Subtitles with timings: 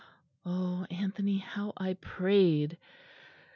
[0.47, 1.37] Oh, Anthony!
[1.37, 2.79] how I prayed!